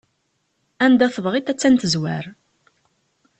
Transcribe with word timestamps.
Anda 0.85 1.07
tebɣiḍ 1.15 1.45
attan 1.51 1.75
tezwar. 1.81 2.25